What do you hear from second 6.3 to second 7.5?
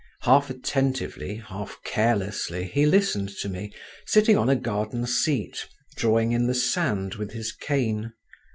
in the sand with